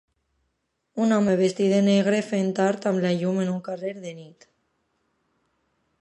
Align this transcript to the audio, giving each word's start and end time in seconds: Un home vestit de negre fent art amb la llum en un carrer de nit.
Un 1.03 1.13
home 1.17 1.35
vestit 1.41 1.69
de 1.75 1.83
negre 1.89 2.23
fent 2.29 2.49
art 2.69 2.89
amb 2.93 3.05
la 3.07 3.13
llum 3.19 3.39
en 3.45 3.53
un 3.55 3.61
carrer 3.69 3.95
de 4.07 4.15
nit. 4.23 4.51